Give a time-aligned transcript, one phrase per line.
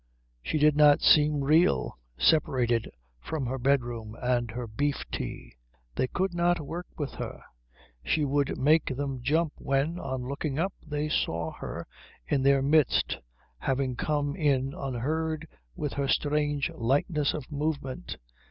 [0.41, 5.53] She did not seem real, separated from her bedroom and her beef tea.
[5.93, 7.43] They could not work with her.
[8.03, 11.85] She would make them jump when, on looking up, they saw her
[12.27, 13.19] in their midst,
[13.59, 18.17] having come in unheard with her strange lightness of movement.